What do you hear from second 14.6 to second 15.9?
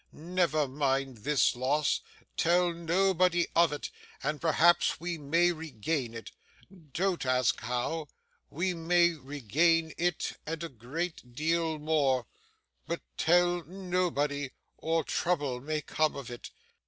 or trouble may